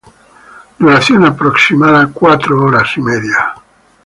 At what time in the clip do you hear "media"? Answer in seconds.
3.01-3.53